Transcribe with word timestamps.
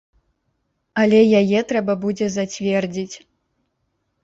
Але 1.01 1.19
яе 1.41 1.59
трэба 1.73 1.93
будзе 2.07 2.31
зацвердзіць. 2.39 3.15